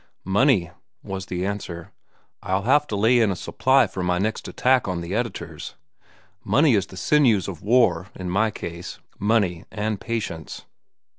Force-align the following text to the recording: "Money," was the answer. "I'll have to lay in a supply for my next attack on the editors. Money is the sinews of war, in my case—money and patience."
"Money," 0.25 0.71
was 1.03 1.27
the 1.27 1.45
answer. 1.45 1.91
"I'll 2.41 2.63
have 2.63 2.87
to 2.87 2.95
lay 2.95 3.19
in 3.19 3.29
a 3.29 3.35
supply 3.35 3.85
for 3.85 4.01
my 4.01 4.17
next 4.17 4.47
attack 4.47 4.87
on 4.87 5.01
the 5.01 5.13
editors. 5.13 5.75
Money 6.43 6.73
is 6.73 6.87
the 6.87 6.97
sinews 6.97 7.47
of 7.47 7.61
war, 7.61 8.07
in 8.15 8.27
my 8.27 8.49
case—money 8.49 9.65
and 9.71 10.01
patience." 10.01 10.65